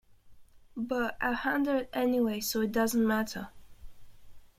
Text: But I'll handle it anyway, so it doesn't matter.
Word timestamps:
But 0.75 1.15
I'll 1.21 1.35
handle 1.35 1.77
it 1.77 1.91
anyway, 1.93 2.39
so 2.39 2.61
it 2.61 2.71
doesn't 2.71 3.05
matter. 3.05 3.49